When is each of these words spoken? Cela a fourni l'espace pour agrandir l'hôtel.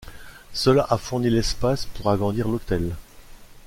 Cela 0.51 0.87
a 0.89 0.97
fourni 0.97 1.29
l'espace 1.29 1.85
pour 1.85 2.09
agrandir 2.09 2.47
l'hôtel. 2.47 2.95